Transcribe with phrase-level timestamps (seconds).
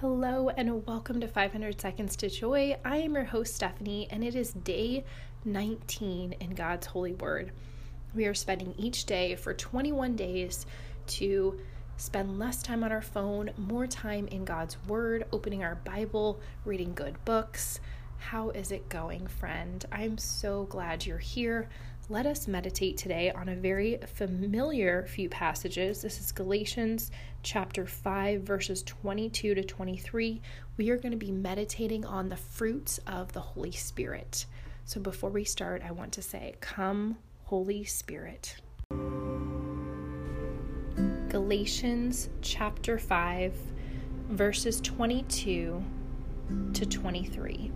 [0.00, 2.76] Hello, and welcome to 500 Seconds to Joy.
[2.84, 5.04] I am your host, Stephanie, and it is day
[5.44, 7.50] 19 in God's Holy Word.
[8.14, 10.66] We are spending each day for 21 days
[11.08, 11.58] to
[11.96, 16.94] spend less time on our phone, more time in God's Word, opening our Bible, reading
[16.94, 17.80] good books.
[18.18, 19.84] How is it going, friend?
[19.90, 21.68] I'm so glad you're here
[22.10, 26.00] let us meditate today on a very familiar few passages.
[26.00, 27.10] This is Galatians
[27.42, 30.40] chapter 5, verses 22 to 23.
[30.78, 34.46] We are going to be meditating on the fruits of the Holy Spirit.
[34.86, 38.56] So before we start, I want to say, Come, Holy Spirit.
[41.28, 43.54] Galatians chapter 5,
[44.30, 45.84] verses 22
[46.72, 47.70] to 23.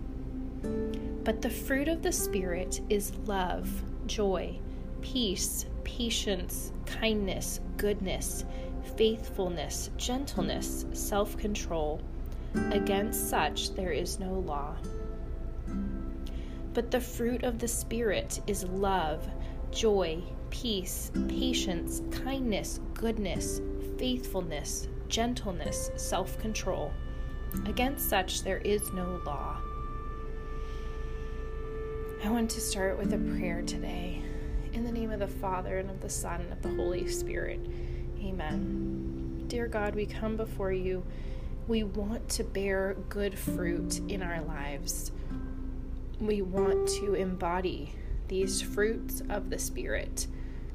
[1.23, 3.69] But the fruit of the Spirit is love
[4.07, 4.59] joy,
[5.01, 8.45] peace, patience, kindness, goodness,
[8.97, 12.01] faithfulness, gentleness, self control.
[12.71, 14.75] Against such there is no law.
[16.73, 19.27] But the fruit of the Spirit is love,
[19.71, 23.61] joy, peace, patience, kindness, goodness,
[23.97, 26.91] faithfulness, gentleness, self control.
[27.65, 29.61] Against such there is no law.
[32.23, 34.21] I want to start with a prayer today.
[34.71, 37.59] In the name of the Father, and of the Son, and of the Holy Spirit.
[38.23, 39.43] Amen.
[39.47, 41.03] Dear God, we come before you.
[41.67, 45.11] We want to bear good fruit in our lives.
[46.21, 47.93] We want to embody
[48.29, 50.27] these fruits of the Spirit.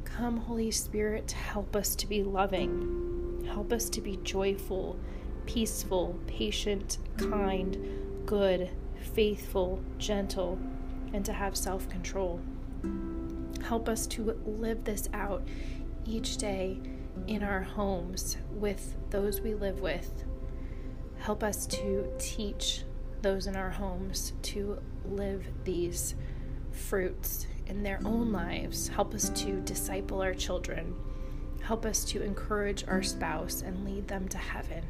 [0.04, 3.48] Come, Holy Spirit, help us to be loving.
[3.50, 4.98] Help us to be joyful,
[5.46, 7.78] peaceful, patient, kind,
[8.26, 8.68] good,
[9.14, 10.58] faithful, gentle
[11.12, 12.40] and to have self control.
[13.62, 15.46] Help us to live this out
[16.06, 16.80] each day
[17.26, 20.24] in our homes with those we live with.
[21.18, 22.84] Help us to teach
[23.22, 26.14] those in our homes to live these
[26.70, 28.88] fruits in their own lives.
[28.88, 30.94] Help us to disciple our children.
[31.62, 34.84] Help us to encourage our spouse and lead them to heaven,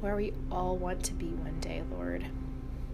[0.00, 2.26] where we all want to be one day, Lord.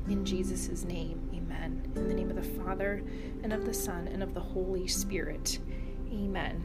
[0.08, 1.92] In Jesus' name, amen.
[1.94, 3.02] In the name of the Father,
[3.42, 5.58] and of the Son, and of the Holy Spirit,
[6.12, 6.64] amen.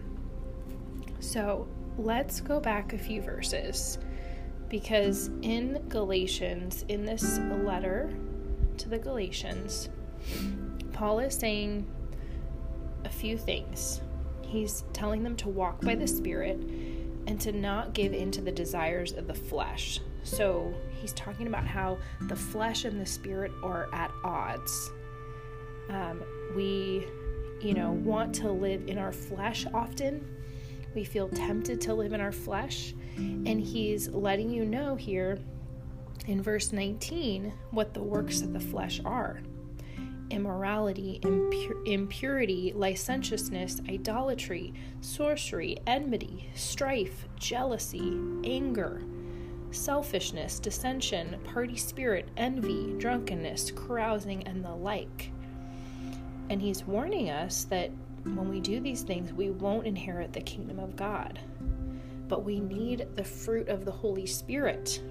[1.20, 3.98] So let's go back a few verses
[4.70, 8.14] because in Galatians, in this letter
[8.78, 9.90] to the Galatians,
[10.94, 11.88] Paul is saying
[13.06, 14.02] a few things.
[14.42, 16.58] He's telling them to walk by the Spirit
[17.28, 20.00] and to not give in to the desires of the flesh.
[20.24, 24.92] So he's talking about how the flesh and the spirit are at odds.
[25.90, 26.24] Um,
[26.56, 27.08] we,
[27.62, 30.28] you know, want to live in our flesh often.
[30.96, 32.94] We feel tempted to live in our flesh.
[33.18, 35.40] And he's letting you know here
[36.28, 39.40] in verse 19 what the works of the flesh are
[40.30, 49.02] immorality, impur- impurity, licentiousness, idolatry, sorcery, enmity, strife, jealousy, anger
[49.78, 55.32] selfishness, dissension, party spirit, envy, drunkenness, carousing, and the like.
[56.50, 57.92] And he's warning us that
[58.24, 61.40] when we do these things, we won't inherit the kingdom of God.
[62.28, 65.02] But we need the fruit of the Holy Spirit.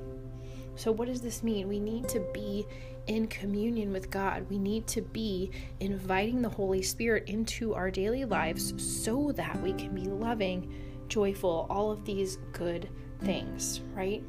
[0.75, 1.69] So, what does this mean?
[1.69, 2.67] We need to be
[3.07, 4.47] in communion with God.
[4.51, 5.51] We need to be
[5.81, 10.75] inviting the Holy Spirit into our daily lives so that we can be loving,
[11.09, 12.89] joyful, all of these good
[13.21, 14.23] things, right?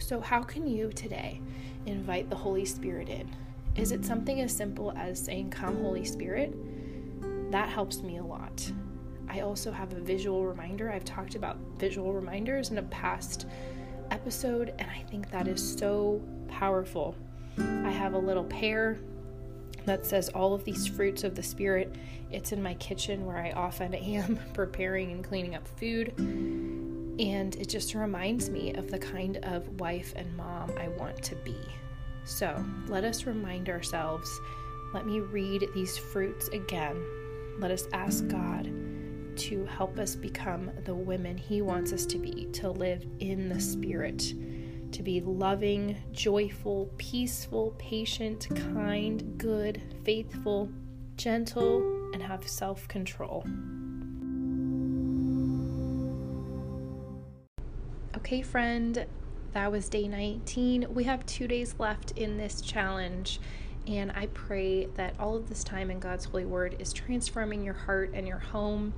[0.00, 1.40] So, how can you today
[1.84, 3.30] invite the Holy Spirit in?
[3.76, 6.54] Is it something as simple as saying, Come, Holy Spirit?
[7.52, 8.72] That helps me a lot.
[9.28, 10.90] I also have a visual reminder.
[10.90, 13.46] I've talked about visual reminders in a past
[14.10, 17.14] episode, and I think that is so powerful.
[17.58, 18.98] I have a little pear
[19.84, 21.94] that says all of these fruits of the Spirit.
[22.32, 26.14] It's in my kitchen where I often am preparing and cleaning up food.
[27.20, 31.34] And it just reminds me of the kind of wife and mom I want to
[31.36, 31.58] be.
[32.24, 34.40] So let us remind ourselves.
[34.94, 36.96] Let me read these fruits again.
[37.58, 38.72] Let us ask God
[39.36, 43.60] to help us become the women He wants us to be, to live in the
[43.60, 44.32] Spirit,
[44.92, 50.70] to be loving, joyful, peaceful, patient, kind, good, faithful,
[51.16, 53.44] gentle, and have self control.
[58.20, 59.06] Okay, friend,
[59.54, 60.86] that was day 19.
[60.94, 63.40] We have two days left in this challenge,
[63.88, 67.74] and I pray that all of this time in God's holy word is transforming your
[67.74, 68.92] heart and your home.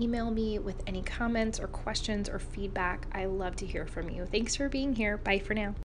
[0.00, 3.08] Email me with any comments or questions or feedback.
[3.12, 4.24] I love to hear from you.
[4.26, 5.16] Thanks for being here.
[5.18, 5.74] Bye for now.